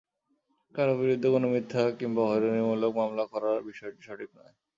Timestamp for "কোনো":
1.29-1.47